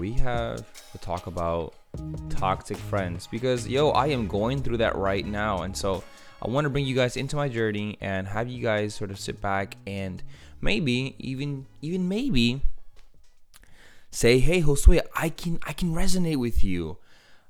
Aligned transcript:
We 0.00 0.12
have 0.12 0.64
to 0.92 0.98
talk 0.98 1.26
about 1.26 1.74
toxic 2.30 2.78
friends 2.78 3.26
because 3.26 3.68
yo, 3.68 3.90
I 3.90 4.06
am 4.06 4.28
going 4.28 4.62
through 4.62 4.78
that 4.78 4.96
right 4.96 5.26
now. 5.26 5.60
And 5.60 5.76
so 5.76 6.02
I 6.40 6.48
want 6.48 6.64
to 6.64 6.70
bring 6.70 6.86
you 6.86 6.94
guys 6.94 7.18
into 7.18 7.36
my 7.36 7.50
journey 7.50 7.98
and 8.00 8.26
have 8.26 8.48
you 8.48 8.62
guys 8.62 8.94
sort 8.94 9.10
of 9.10 9.20
sit 9.20 9.42
back 9.42 9.76
and 9.86 10.22
maybe 10.62 11.16
even 11.18 11.66
even 11.82 12.08
maybe 12.08 12.62
say, 14.10 14.38
"Hey, 14.38 14.62
Josue, 14.62 15.02
I 15.14 15.28
can 15.28 15.58
I 15.66 15.74
can 15.74 15.92
resonate 15.92 16.38
with 16.38 16.64
you." 16.64 16.96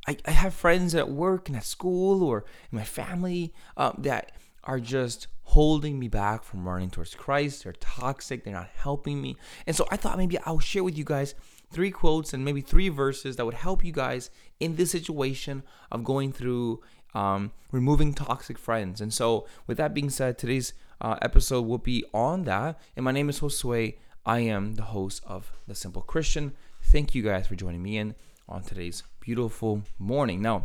I, 0.09 0.17
I 0.27 0.33
have 0.33 0.53
friends 0.53 0.93
at 0.97 1.09
work 1.09 1.47
and 1.49 1.57
at 1.57 1.65
school 1.65 2.25
or 2.25 2.45
in 2.73 2.79
my 2.79 2.85
family 2.85 3.55
um, 3.77 3.95
that 3.99 4.33
are 4.65 4.81
just 4.81 5.29
holding 5.45 6.01
me 6.01 6.09
back 6.09 6.43
from 6.43 6.67
running 6.69 6.91
towards 6.91 7.15
Christ. 7.15 7.63
They're 7.63 7.75
toxic. 7.75 8.43
They're 8.43 8.55
not 8.55 8.71
helping 8.75 9.23
me. 9.23 9.37
And 9.69 9.77
so 9.77 9.87
I 9.89 9.97
thought 9.97 10.19
maybe 10.19 10.37
I'll 10.39 10.59
share 10.59 10.83
with 10.83 10.99
you 10.99 11.05
guys 11.05 11.37
three 11.71 11.91
quotes 11.91 12.33
and 12.33 12.45
maybe 12.45 12.61
three 12.61 12.89
verses 12.89 13.37
that 13.37 13.45
would 13.45 13.55
help 13.55 13.85
you 13.85 13.93
guys 13.93 14.31
in 14.59 14.77
this 14.77 14.91
situation 14.91 15.63
of 15.91 16.05
going 16.05 16.33
through 16.33 16.83
um, 17.15 17.53
removing 17.73 18.15
toxic 18.15 18.59
friends. 18.59 19.01
And 19.01 19.13
so, 19.13 19.47
with 19.67 19.77
that 19.79 19.95
being 19.95 20.11
said, 20.11 20.39
today's 20.39 20.73
uh, 21.01 21.17
episode 21.23 21.63
will 21.63 21.79
be 21.79 22.05
on 22.13 22.45
that. 22.45 22.79
And 22.97 23.05
my 23.05 23.13
name 23.13 23.29
is 23.29 23.41
Josue. 23.41 23.95
I 24.27 24.41
am 24.41 24.75
the 24.75 24.83
host 24.83 25.23
of 25.27 25.53
The 25.67 25.75
Simple 25.75 26.03
Christian. 26.03 26.53
Thank 26.83 27.15
you 27.15 27.23
guys 27.23 27.47
for 27.47 27.55
joining 27.55 27.83
me 27.83 27.97
in 27.97 28.15
on 28.49 28.63
today's 28.63 29.03
beautiful 29.21 29.83
morning. 29.99 30.43
Now, 30.43 30.65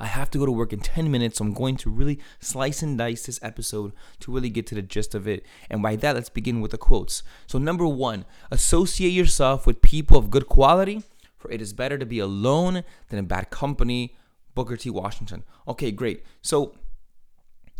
I 0.00 0.06
have 0.06 0.30
to 0.30 0.38
go 0.38 0.46
to 0.46 0.52
work 0.52 0.72
in 0.72 0.80
10 0.80 1.10
minutes, 1.10 1.38
so 1.38 1.44
I'm 1.44 1.52
going 1.52 1.76
to 1.76 1.90
really 1.90 2.18
slice 2.40 2.82
and 2.82 2.96
dice 2.96 3.26
this 3.26 3.38
episode 3.42 3.92
to 4.20 4.32
really 4.32 4.48
get 4.48 4.66
to 4.68 4.74
the 4.74 4.82
gist 4.82 5.14
of 5.14 5.28
it. 5.28 5.44
And 5.68 5.82
by 5.82 5.94
that, 5.96 6.14
let's 6.14 6.30
begin 6.30 6.62
with 6.62 6.70
the 6.70 6.78
quotes. 6.78 7.22
So, 7.46 7.58
number 7.58 7.86
one, 7.86 8.24
associate 8.50 9.10
yourself 9.10 9.66
with 9.66 9.82
people 9.82 10.16
of 10.16 10.30
good 10.30 10.48
quality, 10.48 11.02
for 11.36 11.50
it 11.52 11.60
is 11.60 11.74
better 11.74 11.98
to 11.98 12.06
be 12.06 12.18
alone 12.18 12.82
than 13.08 13.18
in 13.18 13.26
bad 13.26 13.50
company. 13.50 14.16
Booker 14.54 14.76
T. 14.76 14.90
Washington. 14.90 15.44
Okay, 15.68 15.92
great. 15.92 16.24
So, 16.42 16.74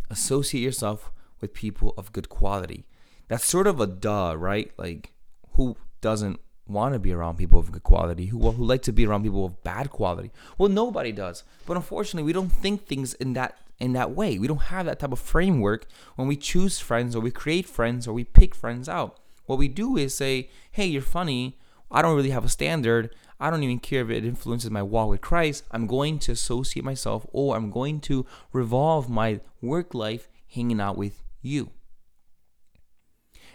associate 0.09 0.61
yourself 0.61 1.11
with 1.41 1.53
people 1.53 1.93
of 1.97 2.13
good 2.13 2.29
quality. 2.29 2.85
That's 3.27 3.45
sort 3.45 3.67
of 3.67 3.79
a 3.79 3.87
duh, 3.87 4.35
right? 4.37 4.71
Like, 4.77 5.11
who 5.53 5.75
doesn't 6.01 6.39
want 6.71 6.93
to 6.93 6.99
be 6.99 7.11
around 7.11 7.37
people 7.37 7.59
of 7.59 7.71
good 7.71 7.83
quality, 7.83 8.27
who, 8.27 8.51
who 8.51 8.63
like 8.63 8.81
to 8.83 8.91
be 8.91 9.05
around 9.05 9.23
people 9.23 9.45
of 9.45 9.63
bad 9.63 9.89
quality. 9.89 10.31
Well, 10.57 10.69
nobody 10.69 11.11
does. 11.11 11.43
But 11.65 11.77
unfortunately, 11.77 12.25
we 12.25 12.33
don't 12.33 12.51
think 12.51 12.85
things 12.85 13.13
in 13.15 13.33
that 13.33 13.57
in 13.79 13.93
that 13.93 14.11
way. 14.11 14.37
We 14.37 14.47
don't 14.47 14.69
have 14.69 14.85
that 14.85 14.99
type 14.99 15.11
of 15.11 15.19
framework 15.19 15.87
when 16.15 16.27
we 16.27 16.35
choose 16.35 16.79
friends 16.79 17.15
or 17.15 17.19
we 17.19 17.31
create 17.31 17.65
friends 17.65 18.07
or 18.07 18.13
we 18.13 18.23
pick 18.23 18.53
friends 18.53 18.87
out. 18.87 19.17
What 19.47 19.57
we 19.57 19.67
do 19.67 19.97
is 19.97 20.13
say, 20.13 20.49
"Hey, 20.71 20.85
you're 20.85 21.01
funny. 21.01 21.57
I 21.89 22.01
don't 22.01 22.15
really 22.15 22.29
have 22.29 22.45
a 22.45 22.49
standard. 22.49 23.13
I 23.39 23.49
don't 23.49 23.63
even 23.63 23.79
care 23.79 24.03
if 24.03 24.09
it 24.11 24.23
influences 24.23 24.69
my 24.69 24.83
walk 24.83 25.09
with 25.09 25.21
Christ. 25.21 25.63
I'm 25.71 25.87
going 25.87 26.19
to 26.19 26.31
associate 26.31 26.85
myself 26.85 27.25
or 27.31 27.55
I'm 27.55 27.71
going 27.71 27.99
to 28.01 28.25
revolve 28.53 29.09
my 29.09 29.39
work 29.61 29.93
life 29.95 30.29
hanging 30.47 30.79
out 30.79 30.97
with 30.97 31.23
you." 31.41 31.71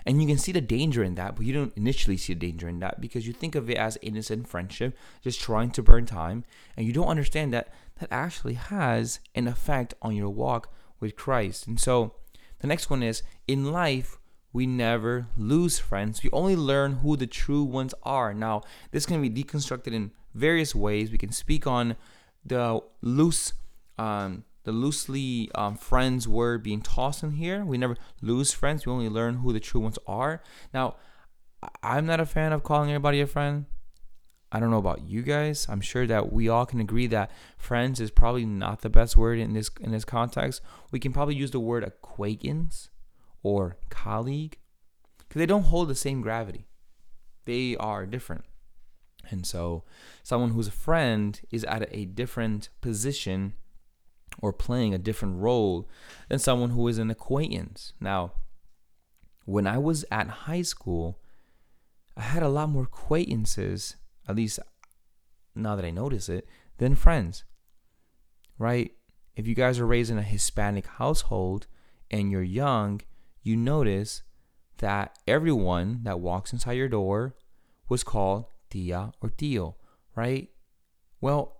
And 0.06 0.22
you 0.22 0.28
can 0.28 0.38
see 0.38 0.52
the 0.52 0.60
danger 0.60 1.02
in 1.02 1.16
that, 1.16 1.34
but 1.34 1.44
you 1.44 1.52
don't 1.52 1.76
initially 1.76 2.16
see 2.16 2.32
the 2.32 2.38
danger 2.38 2.68
in 2.68 2.78
that 2.78 3.00
because 3.00 3.26
you 3.26 3.32
think 3.32 3.56
of 3.56 3.68
it 3.68 3.76
as 3.76 3.98
innocent 4.00 4.46
friendship, 4.46 4.96
just 5.20 5.40
trying 5.40 5.72
to 5.72 5.82
burn 5.82 6.06
time, 6.06 6.44
and 6.76 6.86
you 6.86 6.92
don't 6.92 7.08
understand 7.08 7.52
that 7.52 7.72
that 7.98 8.08
actually 8.12 8.54
has 8.54 9.18
an 9.34 9.48
effect 9.48 9.94
on 10.00 10.14
your 10.14 10.28
walk 10.28 10.72
with 11.00 11.16
Christ. 11.16 11.66
And 11.66 11.80
so 11.80 12.14
the 12.60 12.68
next 12.68 12.88
one 12.88 13.02
is 13.02 13.22
in 13.48 13.72
life, 13.72 14.18
we 14.52 14.66
never 14.66 15.26
lose 15.36 15.78
friends. 15.78 16.22
We 16.22 16.30
only 16.32 16.56
learn 16.56 16.92
who 16.98 17.16
the 17.16 17.26
true 17.26 17.64
ones 17.64 17.92
are. 18.04 18.32
Now, 18.32 18.62
this 18.90 19.06
can 19.06 19.20
be 19.20 19.28
deconstructed 19.28 19.92
in 19.92 20.12
various 20.34 20.74
ways. 20.74 21.10
We 21.10 21.18
can 21.18 21.32
speak 21.32 21.66
on 21.66 21.96
the 22.44 22.80
loose 23.02 23.52
um, 23.98 24.44
the 24.66 24.72
loosely 24.72 25.48
um, 25.54 25.76
friends 25.76 26.26
word 26.26 26.64
being 26.64 26.82
tossed 26.82 27.22
in 27.22 27.30
here. 27.30 27.64
We 27.64 27.78
never 27.78 27.96
lose 28.20 28.52
friends. 28.52 28.84
We 28.84 28.90
only 28.90 29.08
learn 29.08 29.36
who 29.36 29.52
the 29.52 29.60
true 29.60 29.80
ones 29.80 29.96
are. 30.08 30.42
Now, 30.74 30.96
I'm 31.84 32.04
not 32.04 32.18
a 32.18 32.26
fan 32.26 32.52
of 32.52 32.64
calling 32.64 32.90
everybody 32.90 33.20
a 33.20 33.28
friend. 33.28 33.66
I 34.50 34.58
don't 34.58 34.72
know 34.72 34.78
about 34.78 35.06
you 35.06 35.22
guys. 35.22 35.68
I'm 35.68 35.80
sure 35.80 36.04
that 36.08 36.32
we 36.32 36.48
all 36.48 36.66
can 36.66 36.80
agree 36.80 37.06
that 37.06 37.30
friends 37.56 38.00
is 38.00 38.10
probably 38.10 38.44
not 38.44 38.80
the 38.80 38.90
best 38.90 39.16
word 39.16 39.38
in 39.38 39.52
this 39.52 39.70
in 39.80 39.92
this 39.92 40.04
context. 40.04 40.60
We 40.90 40.98
can 40.98 41.12
probably 41.12 41.36
use 41.36 41.52
the 41.52 41.60
word 41.60 41.84
acquaintance 41.84 42.88
or 43.44 43.78
colleague 43.88 44.58
because 45.18 45.38
they 45.38 45.46
don't 45.46 45.64
hold 45.66 45.88
the 45.88 45.94
same 45.94 46.22
gravity. 46.22 46.66
They 47.44 47.76
are 47.76 48.04
different. 48.04 48.44
And 49.30 49.46
so, 49.46 49.84
someone 50.24 50.50
who's 50.50 50.68
a 50.68 50.72
friend 50.72 51.40
is 51.52 51.62
at 51.64 51.88
a 51.92 52.04
different 52.04 52.68
position 52.80 53.54
or 54.40 54.52
playing 54.52 54.94
a 54.94 54.98
different 54.98 55.40
role 55.40 55.88
than 56.28 56.38
someone 56.38 56.70
who 56.70 56.86
is 56.88 56.98
an 56.98 57.10
acquaintance. 57.10 57.92
Now, 58.00 58.32
when 59.44 59.66
I 59.66 59.78
was 59.78 60.04
at 60.10 60.28
high 60.28 60.62
school, 60.62 61.20
I 62.16 62.22
had 62.22 62.42
a 62.42 62.48
lot 62.48 62.68
more 62.68 62.84
acquaintances, 62.84 63.96
at 64.28 64.36
least 64.36 64.58
now 65.54 65.76
that 65.76 65.84
I 65.84 65.90
notice 65.90 66.28
it, 66.28 66.46
than 66.78 66.94
friends. 66.94 67.44
Right? 68.58 68.92
If 69.34 69.46
you 69.46 69.54
guys 69.54 69.78
are 69.78 69.86
raised 69.86 70.10
in 70.10 70.18
a 70.18 70.22
Hispanic 70.22 70.86
household 70.86 71.66
and 72.10 72.30
you're 72.30 72.42
young, 72.42 73.02
you 73.42 73.56
notice 73.56 74.22
that 74.78 75.18
everyone 75.26 76.00
that 76.02 76.20
walks 76.20 76.52
inside 76.52 76.72
your 76.72 76.88
door 76.88 77.34
was 77.88 78.02
called 78.02 78.46
tia 78.70 79.12
or 79.20 79.30
tío, 79.30 79.74
right? 80.14 80.50
Well, 81.20 81.56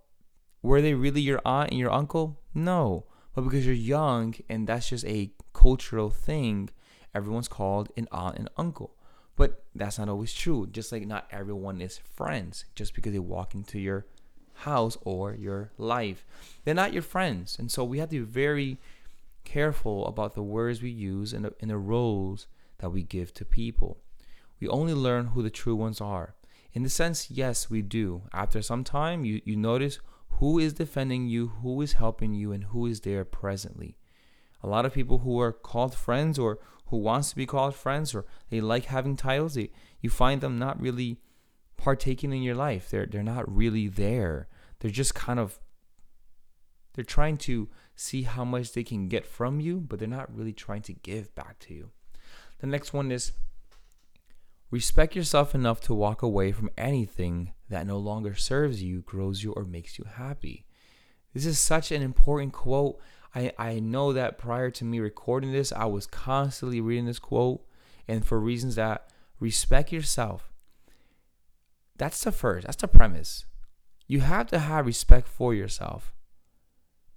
were 0.61 0.81
they 0.81 0.93
really 0.93 1.21
your 1.21 1.41
aunt 1.45 1.71
and 1.71 1.79
your 1.79 1.91
uncle? 1.91 2.41
No. 2.57 3.05
But 3.35 3.43
because 3.43 3.65
you're 3.65 3.75
young 3.75 4.33
and 4.49 4.67
that's 4.67 4.89
just 4.89 5.05
a 5.05 5.31
cultural 5.53 6.09
thing, 6.09 6.69
everyone's 7.13 7.47
called 7.47 7.91
an 7.95 8.07
aunt 8.11 8.37
and 8.37 8.49
uncle. 8.57 8.95
But 9.35 9.63
that's 9.75 9.99
not 9.99 10.09
always 10.09 10.33
true. 10.33 10.65
Just 10.65 10.91
like 10.91 11.05
not 11.05 11.27
everyone 11.31 11.79
is 11.79 11.99
friends 11.99 12.65
just 12.75 12.95
because 12.95 13.13
they 13.13 13.19
walk 13.19 13.53
into 13.53 13.79
your 13.79 14.07
house 14.55 14.97
or 15.01 15.35
your 15.35 15.71
life. 15.77 16.25
They're 16.65 16.73
not 16.73 16.93
your 16.93 17.03
friends. 17.03 17.57
And 17.59 17.71
so 17.71 17.83
we 17.83 17.99
have 17.99 18.09
to 18.09 18.25
be 18.25 18.31
very 18.31 18.79
careful 19.43 20.07
about 20.07 20.33
the 20.33 20.41
words 20.41 20.81
we 20.81 20.89
use 20.89 21.33
and 21.33 21.45
the, 21.45 21.53
and 21.61 21.69
the 21.69 21.77
roles 21.77 22.47
that 22.79 22.89
we 22.89 23.03
give 23.03 23.35
to 23.35 23.45
people. 23.45 23.99
We 24.59 24.67
only 24.67 24.95
learn 24.95 25.27
who 25.27 25.43
the 25.43 25.51
true 25.51 25.75
ones 25.75 26.01
are. 26.01 26.33
In 26.73 26.81
the 26.81 26.89
sense, 26.89 27.29
yes, 27.29 27.69
we 27.69 27.83
do. 27.83 28.23
After 28.33 28.63
some 28.63 28.83
time, 28.83 29.25
you, 29.25 29.41
you 29.45 29.55
notice 29.55 29.99
who 30.39 30.59
is 30.59 30.73
defending 30.73 31.27
you, 31.27 31.47
who 31.61 31.81
is 31.81 31.93
helping 31.93 32.33
you, 32.33 32.51
and 32.51 32.65
who 32.65 32.85
is 32.85 33.01
there 33.01 33.25
presently. 33.25 33.97
A 34.61 34.67
lot 34.67 34.85
of 34.85 34.93
people 34.93 35.19
who 35.19 35.39
are 35.39 35.51
called 35.51 35.95
friends 35.95 36.37
or 36.37 36.59
who 36.87 36.97
wants 36.97 37.29
to 37.29 37.35
be 37.35 37.45
called 37.45 37.75
friends 37.75 38.13
or 38.13 38.25
they 38.49 38.61
like 38.61 38.85
having 38.85 39.15
titles, 39.15 39.55
they, 39.55 39.71
you 40.01 40.09
find 40.09 40.41
them 40.41 40.57
not 40.57 40.79
really 40.79 41.19
partaking 41.75 42.33
in 42.33 42.41
your 42.41 42.55
life. 42.55 42.89
They're 42.89 43.05
they're 43.05 43.23
not 43.23 43.53
really 43.53 43.87
there. 43.87 44.47
They're 44.79 44.91
just 44.91 45.15
kind 45.15 45.39
of 45.39 45.59
they're 46.93 47.03
trying 47.03 47.37
to 47.37 47.69
see 47.95 48.23
how 48.23 48.43
much 48.43 48.73
they 48.73 48.83
can 48.83 49.07
get 49.07 49.25
from 49.25 49.59
you, 49.59 49.79
but 49.79 49.99
they're 49.99 50.07
not 50.07 50.35
really 50.35 50.53
trying 50.53 50.81
to 50.83 50.93
give 50.93 51.33
back 51.35 51.59
to 51.59 51.73
you. 51.73 51.91
The 52.59 52.67
next 52.67 52.93
one 52.93 53.11
is 53.11 53.33
respect 54.69 55.15
yourself 55.15 55.55
enough 55.55 55.81
to 55.81 55.93
walk 55.93 56.21
away 56.21 56.51
from 56.51 56.69
anything 56.77 57.53
that 57.69 57.87
no 57.87 57.97
longer 57.97 58.35
serves 58.35 58.83
you, 58.83 59.01
grows 59.01 59.43
you, 59.43 59.53
or 59.53 59.63
makes 59.63 59.97
you 59.97 60.05
happy. 60.05 60.65
This 61.33 61.45
is 61.45 61.59
such 61.59 61.91
an 61.91 62.01
important 62.01 62.53
quote. 62.53 62.99
I, 63.35 63.51
I 63.57 63.79
know 63.79 64.13
that 64.13 64.37
prior 64.37 64.71
to 64.71 64.85
me 64.85 64.99
recording 64.99 65.51
this, 65.51 65.71
I 65.71 65.85
was 65.85 66.07
constantly 66.07 66.81
reading 66.81 67.05
this 67.05 67.19
quote, 67.19 67.65
and 68.07 68.25
for 68.25 68.39
reasons 68.39 68.75
that 68.75 69.09
respect 69.39 69.91
yourself. 69.91 70.51
That's 71.97 72.23
the 72.23 72.31
first, 72.31 72.65
that's 72.65 72.81
the 72.81 72.87
premise. 72.87 73.45
You 74.07 74.21
have 74.21 74.47
to 74.47 74.59
have 74.59 74.85
respect 74.85 75.27
for 75.27 75.53
yourself. 75.53 76.13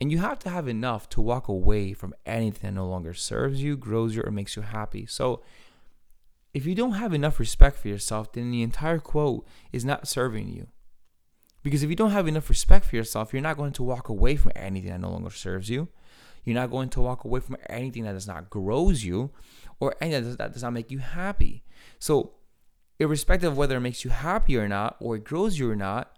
And 0.00 0.11
you 0.11 0.19
have 0.19 0.38
to 0.41 0.50
have 0.50 0.67
enough 0.67 1.08
to 1.11 1.20
walk 1.20 1.47
away 1.47 1.93
from 1.93 2.14
anything 2.25 2.70
that 2.70 2.81
no 2.81 2.88
longer 2.88 3.12
serves 3.12 3.62
you, 3.62 3.76
grows 3.76 4.17
you, 4.17 4.23
or 4.23 4.31
makes 4.31 4.56
you 4.56 4.62
happy. 4.62 5.05
So 5.05 5.43
if 6.52 6.67
you 6.67 6.75
don't 6.75 6.93
have 6.93 7.14
enough 7.14 7.38
respect 7.38 7.79
for 7.79 7.88
yourself, 7.88 8.32
then 8.32 8.50
the 8.50 8.62
entire 8.62 8.99
quote 8.99 9.47
is 9.73 9.85
not 9.85 10.08
serving 10.08 10.49
you. 10.49 10.67
Because 11.62 11.82
if 11.82 11.91
you 11.91 11.97
don't 11.97 12.11
have 12.11 12.26
enough 12.26 12.49
respect 12.49 12.87
for 12.87 12.97
yourself, 12.97 13.32
you're 13.32 13.43
not 13.43 13.56
going 13.56 13.73
to 13.73 13.82
walk 13.82 14.08
away 14.08 14.37
from 14.37 14.52
anything 14.56 14.91
that 14.91 15.00
no 15.00 15.11
longer 15.11 15.31
serves 15.31 15.69
you. 15.69 15.88
You're 16.44 16.55
not 16.55 16.70
going 16.70 16.88
to 16.91 17.00
walk 17.00 17.25
away 17.25 17.41
from 17.41 17.58
anything 17.69 18.05
that 18.05 18.14
does 18.14 18.26
not 18.26 18.49
grows 18.49 19.05
you 19.05 19.31
or 19.79 19.94
anything 20.00 20.37
that 20.37 20.52
does, 20.52 20.62
not 20.62 20.73
make 20.73 20.91
you 20.91 20.99
happy. 20.99 21.62
So, 21.99 22.32
irrespective 22.99 23.52
of 23.52 23.58
whether 23.58 23.76
it 23.76 23.81
makes 23.81 24.05
you 24.05 24.11
happy 24.11 24.56
or 24.56 24.67
not, 24.67 24.97
or 25.00 25.17
it 25.17 25.25
grows 25.25 25.58
you 25.58 25.70
or 25.70 25.76
not, 25.76 26.17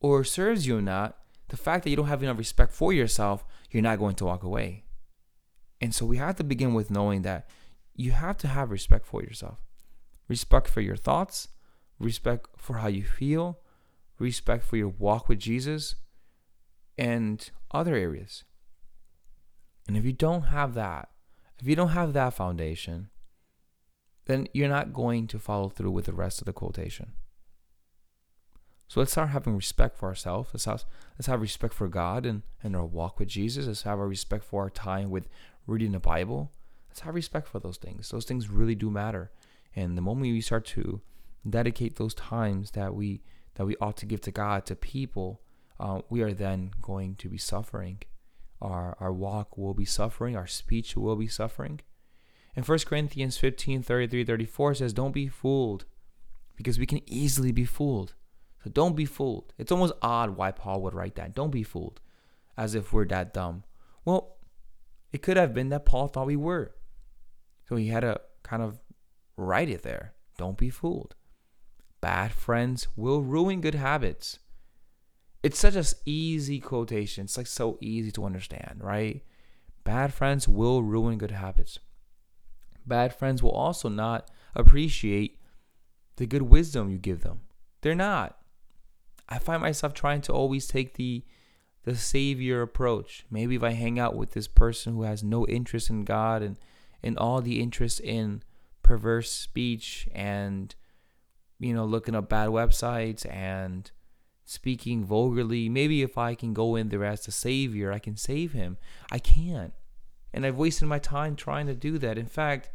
or 0.00 0.24
serves 0.24 0.66
you 0.66 0.78
or 0.78 0.82
not, 0.82 1.18
the 1.48 1.56
fact 1.56 1.84
that 1.84 1.90
you 1.90 1.96
don't 1.96 2.08
have 2.08 2.22
enough 2.22 2.38
respect 2.38 2.72
for 2.72 2.92
yourself, 2.92 3.44
you're 3.70 3.82
not 3.82 3.98
going 3.98 4.14
to 4.16 4.24
walk 4.24 4.42
away. 4.42 4.84
And 5.80 5.94
so 5.94 6.06
we 6.06 6.16
have 6.16 6.36
to 6.36 6.44
begin 6.44 6.74
with 6.74 6.90
knowing 6.90 7.22
that 7.22 7.48
you 7.94 8.12
have 8.12 8.38
to 8.38 8.48
have 8.48 8.70
respect 8.70 9.06
for 9.06 9.22
yourself 9.22 9.58
respect 10.28 10.68
for 10.68 10.80
your 10.80 10.96
thoughts, 10.96 11.48
respect 11.98 12.48
for 12.56 12.78
how 12.78 12.88
you 12.88 13.02
feel, 13.02 13.58
respect 14.18 14.64
for 14.64 14.76
your 14.76 14.88
walk 14.88 15.28
with 15.28 15.38
Jesus, 15.38 15.96
and 16.96 17.50
other 17.70 17.94
areas. 17.94 18.44
And 19.86 19.96
if 19.96 20.04
you 20.04 20.12
don't 20.12 20.42
have 20.42 20.74
that, 20.74 21.08
if 21.58 21.66
you 21.66 21.74
don't 21.74 21.88
have 21.88 22.12
that 22.12 22.34
foundation, 22.34 23.08
then 24.26 24.46
you're 24.52 24.68
not 24.68 24.92
going 24.92 25.26
to 25.28 25.38
follow 25.38 25.68
through 25.68 25.90
with 25.90 26.04
the 26.04 26.12
rest 26.12 26.40
of 26.40 26.44
the 26.44 26.52
quotation. 26.52 27.12
So 28.86 29.00
let's 29.00 29.12
start 29.12 29.30
having 29.30 29.54
respect 29.54 29.96
for 29.96 30.08
ourselves. 30.08 30.50
Let's 30.52 30.64
have, 30.64 30.84
let's 31.18 31.26
have 31.26 31.40
respect 31.40 31.74
for 31.74 31.88
God 31.88 32.24
and, 32.24 32.42
and 32.62 32.74
our 32.74 32.86
walk 32.86 33.18
with 33.18 33.28
Jesus. 33.28 33.66
Let's 33.66 33.82
have 33.82 33.98
our 33.98 34.08
respect 34.08 34.44
for 34.44 34.62
our 34.62 34.70
time 34.70 35.10
with 35.10 35.28
reading 35.66 35.92
the 35.92 35.98
Bible. 35.98 36.52
Let's 36.88 37.00
have 37.00 37.14
respect 37.14 37.48
for 37.48 37.58
those 37.58 37.76
things. 37.76 38.10
Those 38.10 38.24
things 38.24 38.48
really 38.48 38.74
do 38.74 38.90
matter. 38.90 39.30
And 39.78 39.96
the 39.96 40.02
moment 40.02 40.32
we 40.32 40.40
start 40.40 40.64
to 40.76 41.02
dedicate 41.48 41.96
those 41.96 42.12
times 42.12 42.72
that 42.72 42.96
we 42.96 43.22
that 43.54 43.64
we 43.64 43.76
ought 43.80 43.96
to 43.98 44.06
give 44.06 44.20
to 44.22 44.32
God 44.32 44.66
to 44.66 44.74
people, 44.74 45.40
uh, 45.78 46.00
we 46.10 46.20
are 46.20 46.32
then 46.32 46.72
going 46.82 47.14
to 47.16 47.28
be 47.28 47.38
suffering. 47.38 47.98
Our 48.60 48.96
our 48.98 49.12
walk 49.12 49.56
will 49.56 49.74
be 49.74 49.84
suffering. 49.84 50.36
Our 50.36 50.48
speech 50.48 50.96
will 50.96 51.14
be 51.14 51.28
suffering. 51.28 51.78
And 52.56 52.66
1 52.66 52.78
Corinthians 52.86 53.38
15, 53.38 53.84
33, 53.84 54.24
34 54.24 54.74
says, 54.74 54.92
Don't 54.92 55.12
be 55.12 55.28
fooled, 55.28 55.84
because 56.56 56.76
we 56.76 56.86
can 56.86 57.02
easily 57.06 57.52
be 57.52 57.64
fooled. 57.64 58.14
So 58.64 58.70
don't 58.70 58.96
be 58.96 59.04
fooled. 59.04 59.52
It's 59.58 59.70
almost 59.70 59.92
odd 60.02 60.36
why 60.36 60.50
Paul 60.50 60.82
would 60.82 60.94
write 60.94 61.14
that. 61.14 61.36
Don't 61.36 61.52
be 61.52 61.62
fooled, 61.62 62.00
as 62.56 62.74
if 62.74 62.92
we're 62.92 63.06
that 63.06 63.32
dumb. 63.32 63.62
Well, 64.04 64.38
it 65.12 65.22
could 65.22 65.36
have 65.36 65.54
been 65.54 65.68
that 65.68 65.86
Paul 65.86 66.08
thought 66.08 66.26
we 66.26 66.34
were. 66.34 66.74
So 67.68 67.76
he 67.76 67.86
had 67.86 68.00
to 68.00 68.20
kind 68.42 68.62
of 68.62 68.80
write 69.38 69.70
it 69.70 69.82
there. 69.82 70.12
Don't 70.36 70.58
be 70.58 70.68
fooled. 70.68 71.14
Bad 72.00 72.32
friends 72.32 72.88
will 72.96 73.22
ruin 73.22 73.60
good 73.60 73.74
habits. 73.74 74.38
It's 75.42 75.58
such 75.58 75.76
an 75.76 75.84
easy 76.04 76.60
quotation. 76.60 77.24
It's 77.24 77.36
like 77.36 77.46
so 77.46 77.78
easy 77.80 78.10
to 78.12 78.24
understand, 78.24 78.80
right? 78.82 79.22
Bad 79.84 80.12
friends 80.12 80.46
will 80.46 80.82
ruin 80.82 81.16
good 81.16 81.30
habits. 81.30 81.78
Bad 82.86 83.14
friends 83.14 83.42
will 83.42 83.52
also 83.52 83.88
not 83.88 84.30
appreciate 84.54 85.40
the 86.16 86.26
good 86.26 86.42
wisdom 86.42 86.90
you 86.90 86.98
give 86.98 87.22
them. 87.22 87.40
They're 87.80 87.94
not. 87.94 88.36
I 89.28 89.38
find 89.38 89.62
myself 89.62 89.94
trying 89.94 90.22
to 90.22 90.32
always 90.32 90.66
take 90.66 90.94
the 90.94 91.24
the 91.84 91.94
savior 91.96 92.60
approach. 92.60 93.24
Maybe 93.30 93.54
if 93.54 93.62
I 93.62 93.70
hang 93.70 93.98
out 93.98 94.16
with 94.16 94.32
this 94.32 94.48
person 94.48 94.94
who 94.94 95.02
has 95.02 95.22
no 95.22 95.46
interest 95.46 95.88
in 95.88 96.04
God 96.04 96.42
and 96.42 96.58
and 97.02 97.16
all 97.16 97.40
the 97.40 97.60
interest 97.60 98.00
in 98.00 98.42
perverse 98.88 99.30
speech 99.30 100.08
and 100.14 100.74
you 101.60 101.74
know 101.74 101.84
looking 101.84 102.14
up 102.14 102.30
bad 102.30 102.48
websites 102.48 103.30
and 103.30 103.90
speaking 104.46 105.04
vulgarly, 105.04 105.68
maybe 105.68 106.00
if 106.00 106.16
I 106.16 106.34
can 106.34 106.54
go 106.54 106.74
in 106.74 106.88
there 106.88 107.04
as 107.04 107.26
the 107.26 107.32
savior, 107.32 107.92
I 107.92 107.98
can 107.98 108.16
save 108.16 108.52
him. 108.52 108.78
I 109.12 109.18
can't. 109.18 109.74
And 110.32 110.46
I've 110.46 110.56
wasted 110.56 110.88
my 110.88 110.98
time 110.98 111.36
trying 111.36 111.66
to 111.66 111.74
do 111.74 111.98
that. 111.98 112.16
In 112.16 112.26
fact, 112.26 112.70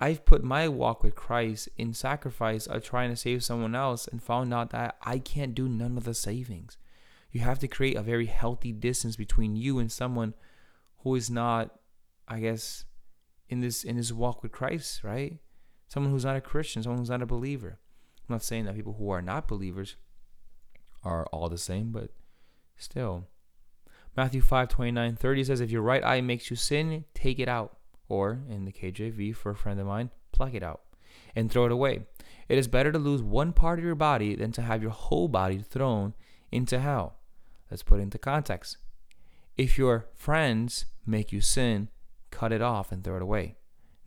I've 0.00 0.24
put 0.24 0.42
my 0.42 0.66
walk 0.66 1.04
with 1.04 1.14
Christ 1.14 1.68
in 1.76 1.94
sacrifice 1.94 2.66
of 2.66 2.82
trying 2.82 3.10
to 3.10 3.16
save 3.16 3.44
someone 3.44 3.76
else 3.76 4.08
and 4.08 4.20
found 4.20 4.52
out 4.52 4.70
that 4.70 4.96
I 5.02 5.20
can't 5.20 5.54
do 5.54 5.68
none 5.68 5.96
of 5.96 6.02
the 6.02 6.14
savings. 6.14 6.78
You 7.30 7.42
have 7.42 7.60
to 7.60 7.68
create 7.68 7.96
a 7.96 8.02
very 8.02 8.26
healthy 8.26 8.72
distance 8.72 9.14
between 9.14 9.54
you 9.54 9.78
and 9.78 9.92
someone 9.92 10.34
who 11.04 11.14
is 11.14 11.30
not, 11.30 11.78
I 12.26 12.40
guess, 12.40 12.84
in 13.48 13.60
this 13.60 13.84
in 13.84 13.96
this 13.96 14.12
walk 14.12 14.42
with 14.42 14.52
Christ, 14.52 15.02
right? 15.04 15.38
Someone 15.88 16.12
who's 16.12 16.24
not 16.24 16.36
a 16.36 16.40
Christian, 16.40 16.82
someone 16.82 16.98
who's 16.98 17.10
not 17.10 17.22
a 17.22 17.26
believer. 17.26 17.78
I'm 18.20 18.34
not 18.34 18.42
saying 18.42 18.64
that 18.64 18.74
people 18.74 18.94
who 18.94 19.10
are 19.10 19.22
not 19.22 19.48
believers 19.48 19.96
are 21.04 21.26
all 21.26 21.48
the 21.48 21.58
same, 21.58 21.92
but 21.92 22.10
still. 22.76 23.28
Matthew 24.16 24.42
5, 24.42 24.68
29, 24.68 25.16
30 25.16 25.44
says, 25.44 25.60
If 25.60 25.70
your 25.70 25.82
right 25.82 26.04
eye 26.04 26.20
makes 26.20 26.50
you 26.50 26.56
sin, 26.56 27.04
take 27.14 27.38
it 27.38 27.48
out 27.48 27.78
or 28.08 28.42
in 28.48 28.64
the 28.66 28.72
KJV 28.72 29.34
for 29.34 29.50
a 29.50 29.56
friend 29.56 29.80
of 29.80 29.86
mine, 29.86 30.10
pluck 30.32 30.54
it 30.54 30.62
out 30.62 30.82
and 31.34 31.50
throw 31.50 31.66
it 31.66 31.72
away. 31.72 32.02
It 32.48 32.58
is 32.58 32.68
better 32.68 32.92
to 32.92 32.98
lose 32.98 33.22
one 33.22 33.52
part 33.52 33.78
of 33.78 33.84
your 33.84 33.94
body 33.94 34.34
than 34.34 34.52
to 34.52 34.62
have 34.62 34.82
your 34.82 34.90
whole 34.90 35.28
body 35.28 35.58
thrown 35.58 36.14
into 36.50 36.78
hell. 36.78 37.16
Let's 37.70 37.82
put 37.82 38.00
it 38.00 38.02
into 38.02 38.18
context. 38.18 38.76
If 39.56 39.78
your 39.78 40.06
friends 40.14 40.86
make 41.06 41.32
you 41.32 41.40
sin, 41.40 41.88
cut 42.32 42.52
it 42.52 42.60
off 42.60 42.90
and 42.90 43.04
throw 43.04 43.16
it 43.16 43.22
away. 43.22 43.56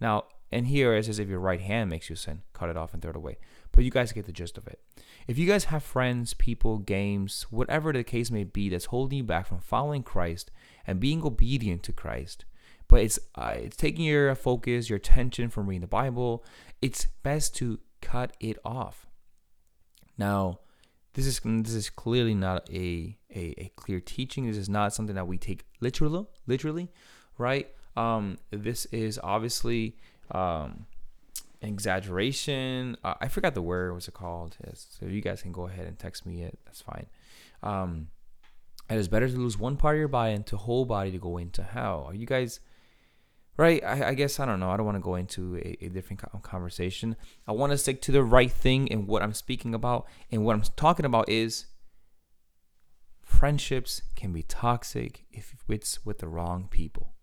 Now, 0.01 0.25
and 0.51 0.67
here 0.67 0.93
it 0.93 1.05
says 1.05 1.19
if 1.19 1.29
your 1.29 1.39
right 1.39 1.61
hand 1.61 1.89
makes 1.89 2.09
you 2.09 2.15
sin, 2.15 2.41
cut 2.53 2.69
it 2.69 2.77
off 2.77 2.93
and 2.93 3.01
throw 3.01 3.11
it 3.11 3.15
away. 3.15 3.37
But 3.71 3.83
you 3.83 3.91
guys 3.91 4.11
get 4.11 4.25
the 4.25 4.31
gist 4.31 4.57
of 4.57 4.67
it. 4.67 4.79
If 5.27 5.37
you 5.37 5.47
guys 5.47 5.65
have 5.65 5.83
friends, 5.83 6.33
people, 6.33 6.77
games, 6.77 7.45
whatever 7.49 7.91
the 7.93 8.03
case 8.03 8.29
may 8.29 8.43
be 8.43 8.69
that's 8.69 8.85
holding 8.85 9.17
you 9.17 9.23
back 9.23 9.47
from 9.47 9.59
following 9.59 10.03
Christ 10.03 10.51
and 10.85 10.99
being 10.99 11.23
obedient 11.23 11.83
to 11.83 11.93
Christ, 11.93 12.45
but 12.87 13.01
it's 13.01 13.19
uh, 13.35 13.55
it's 13.55 13.77
taking 13.77 14.05
your 14.05 14.33
focus, 14.35 14.89
your 14.89 14.97
attention 14.97 15.49
from 15.49 15.67
reading 15.67 15.81
the 15.81 15.87
Bible. 15.87 16.43
It's 16.81 17.07
best 17.23 17.55
to 17.57 17.79
cut 18.01 18.35
it 18.39 18.57
off. 18.63 19.07
Now, 20.17 20.59
this 21.13 21.25
is 21.25 21.41
this 21.43 21.73
is 21.73 21.89
clearly 21.89 22.35
not 22.35 22.69
a, 22.69 23.17
a, 23.33 23.53
a 23.57 23.71
clear 23.75 23.99
teaching. 23.99 24.45
This 24.45 24.57
is 24.57 24.69
not 24.69 24.93
something 24.93 25.15
that 25.15 25.27
we 25.27 25.37
take 25.37 25.65
literally, 25.79 26.27
literally, 26.45 26.91
right? 27.37 27.69
Um, 27.95 28.37
this 28.51 28.85
is 28.87 29.19
obviously 29.23 29.95
um, 30.31 30.85
exaggeration. 31.61 32.97
Uh, 33.03 33.15
I 33.21 33.27
forgot 33.27 33.53
the 33.53 33.61
word. 33.61 33.93
What's 33.93 34.07
it 34.07 34.13
called? 34.13 34.57
So 34.73 35.05
you 35.05 35.21
guys 35.21 35.41
can 35.41 35.51
go 35.51 35.67
ahead 35.67 35.87
and 35.87 35.97
text 35.97 36.25
me 36.25 36.43
it. 36.43 36.59
That's 36.65 36.81
fine. 36.81 37.07
Um, 37.63 38.07
it 38.89 38.97
is 38.97 39.07
better 39.07 39.27
to 39.27 39.35
lose 39.35 39.57
one 39.57 39.77
part 39.77 39.95
of 39.95 39.99
your 39.99 40.07
body 40.07 40.33
and 40.33 40.45
to 40.47 40.57
whole 40.57 40.85
body 40.85 41.11
to 41.11 41.17
go 41.17 41.37
into 41.37 41.63
hell. 41.63 42.05
Are 42.07 42.13
you 42.13 42.25
guys? 42.25 42.59
right? 43.57 43.83
I, 43.83 44.09
I, 44.09 44.13
guess 44.13 44.39
I 44.39 44.45
don't 44.45 44.59
know. 44.59 44.69
I 44.69 44.77
don't 44.77 44.85
want 44.85 44.97
to 44.97 45.01
go 45.01 45.15
into 45.15 45.57
a, 45.57 45.85
a 45.85 45.89
different 45.89 46.21
conversation. 46.43 47.15
I 47.47 47.53
want 47.53 47.71
to 47.71 47.77
stick 47.77 48.01
to 48.03 48.11
the 48.11 48.23
right 48.23 48.51
thing 48.51 48.91
and 48.91 49.07
what 49.07 49.21
I'm 49.21 49.33
speaking 49.33 49.73
about. 49.73 50.07
And 50.31 50.45
what 50.45 50.55
I'm 50.55 50.63
talking 50.75 51.05
about 51.05 51.29
is 51.29 51.67
friendships 53.21 54.01
can 54.15 54.33
be 54.33 54.43
toxic 54.43 55.25
if 55.31 55.55
it's 55.69 56.05
with 56.05 56.19
the 56.19 56.27
wrong 56.27 56.67
people. 56.69 57.14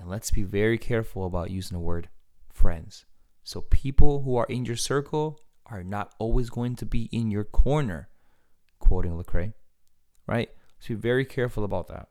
And 0.00 0.08
let's 0.08 0.30
be 0.30 0.42
very 0.42 0.78
careful 0.78 1.26
about 1.26 1.50
using 1.50 1.76
the 1.76 1.84
word 1.84 2.08
friends. 2.50 3.04
So 3.44 3.60
people 3.60 4.22
who 4.22 4.36
are 4.36 4.46
in 4.46 4.64
your 4.64 4.76
circle 4.76 5.38
are 5.66 5.84
not 5.84 6.14
always 6.18 6.48
going 6.48 6.74
to 6.76 6.86
be 6.86 7.10
in 7.12 7.30
your 7.30 7.44
corner, 7.44 8.08
quoting 8.78 9.12
Lecrae, 9.12 9.52
right? 10.26 10.48
So 10.78 10.88
be 10.88 10.94
very 10.94 11.26
careful 11.26 11.64
about 11.64 11.88
that. 11.88 12.08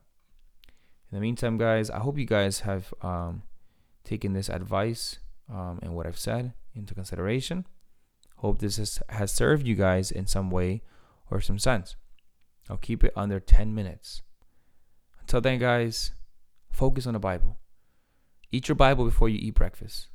In 1.12 1.15
the 1.17 1.22
meantime, 1.22 1.58
guys, 1.58 1.89
I 1.89 1.98
hope 1.98 2.19
you 2.19 2.25
guys 2.25 2.60
have 2.60 2.93
um, 3.01 3.41
taken 4.03 4.34
this 4.34 4.50
advice 4.50 5.17
um, 5.51 5.79
and 5.81 5.96
what 5.96 6.05
I've 6.05 6.19
said 6.19 6.53
into 6.75 6.93
consideration. 6.93 7.65
Hope 8.38 8.60
this 8.60 8.77
has, 8.77 9.01
has 9.10 9.31
served 9.31 9.65
you 9.65 9.74
guys 9.74 10.12
in 10.12 10.27
some 10.27 10.51
way 10.51 10.84
or 11.31 11.41
some 11.41 11.58
sense. 11.58 11.96
I'll 12.69 12.77
keep 12.77 13.03
it 13.03 13.13
under 13.15 13.39
10 13.39 13.74
minutes. 13.74 14.22
Until 15.22 15.41
then, 15.41 15.58
guys, 15.58 16.12
focus 16.72 17.08
on 17.08 17.13
the 17.13 17.19
Bible. 17.19 17.58
Eat 18.51 18.68
your 18.68 18.75
Bible 18.75 19.06
before 19.06 19.29
you 19.29 19.38
eat 19.39 19.56
breakfast. 19.56 20.08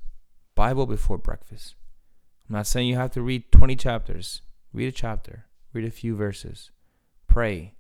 Bible 0.55 0.87
before 0.87 1.19
breakfast. 1.19 1.75
I'm 2.49 2.57
not 2.57 2.67
saying 2.67 2.89
you 2.89 2.97
have 2.97 3.13
to 3.13 3.23
read 3.23 3.51
20 3.53 3.77
chapters. 3.77 4.43
Read 4.73 4.89
a 4.89 4.93
chapter, 4.93 5.47
read 5.73 5.85
a 5.85 5.91
few 5.91 6.17
verses, 6.17 6.73
pray, 7.29 7.75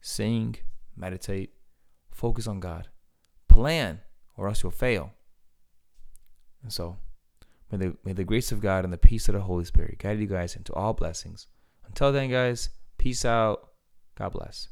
sing, 0.00 0.56
meditate, 0.96 1.52
Focus 2.18 2.48
on 2.48 2.58
God. 2.58 2.88
Plan, 3.48 4.00
or 4.36 4.48
else 4.48 4.64
you'll 4.64 4.72
fail. 4.72 5.12
And 6.64 6.72
so, 6.72 6.96
may 7.70 7.78
the, 7.78 7.96
may 8.04 8.12
the 8.12 8.24
grace 8.24 8.50
of 8.50 8.60
God 8.60 8.82
and 8.82 8.92
the 8.92 8.98
peace 8.98 9.28
of 9.28 9.36
the 9.36 9.42
Holy 9.42 9.64
Spirit 9.64 10.00
guide 10.00 10.18
you 10.18 10.26
guys 10.26 10.56
into 10.56 10.72
all 10.72 10.94
blessings. 10.94 11.46
Until 11.86 12.10
then, 12.10 12.28
guys, 12.28 12.70
peace 12.98 13.24
out. 13.24 13.68
God 14.16 14.32
bless. 14.32 14.66